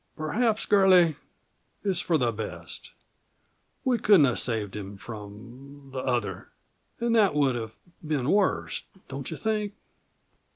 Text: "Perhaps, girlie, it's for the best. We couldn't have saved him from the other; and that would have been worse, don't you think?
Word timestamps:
"Perhaps, 0.17 0.65
girlie, 0.65 1.15
it's 1.83 1.99
for 1.99 2.17
the 2.17 2.31
best. 2.31 2.91
We 3.85 3.99
couldn't 3.99 4.25
have 4.25 4.39
saved 4.39 4.75
him 4.75 4.97
from 4.97 5.91
the 5.93 5.99
other; 5.99 6.49
and 6.99 7.13
that 7.15 7.35
would 7.35 7.53
have 7.53 7.75
been 8.03 8.31
worse, 8.31 8.81
don't 9.09 9.29
you 9.29 9.37
think? 9.37 9.73